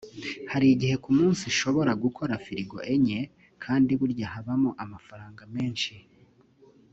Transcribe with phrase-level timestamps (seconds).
[0.51, 3.19] Hari igihe ku munsi nshobora gukora firigo enye
[3.63, 5.93] kandi burya habamo amafaranga menshi